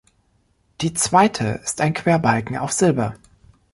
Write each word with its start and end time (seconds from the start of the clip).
Die 0.81 0.95
zweite 0.95 1.61
ist 1.63 1.79
ein 1.79 1.93
Querbalken 1.93 2.57
auf 2.57 2.71
Silber. 2.71 3.13